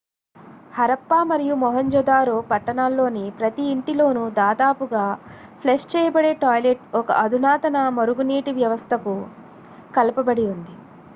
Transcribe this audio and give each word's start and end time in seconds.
హరప్పా 0.73 1.17
మరియు 1.23 1.55
మొహంజొదారో 1.55 2.37
పట్టణాల్లోని 2.47 3.25
ప్రతి 3.37 3.63
ఇంటిలోనూ 3.73 4.23
దాదాపుగా 4.39 5.03
ఫ్లష్ 5.59 5.87
చేయబడే 5.93 6.31
టాయిలెట్ 6.41 6.83
ఒక 6.95 7.11
అధునాతన 7.23 7.87
మురుగునీటి 7.97 8.53
వ్యవస్థకు 8.59 9.15
కలపబడి 9.93 10.47
ఉంది 10.47 10.75